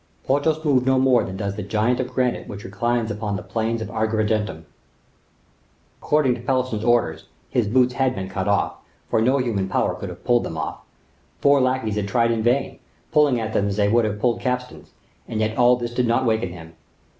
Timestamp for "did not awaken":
15.93-16.49